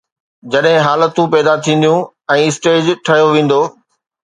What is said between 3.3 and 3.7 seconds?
ويندو.